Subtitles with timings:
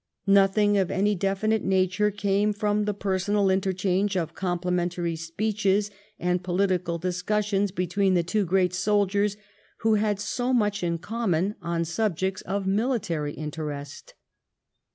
[0.25, 6.97] Nothing of any definite nature came from the personal interchange of complimentary speeches and political
[6.97, 9.37] discussions between the two great soldiers
[9.81, 14.15] who had so much in common on subjects of military interest.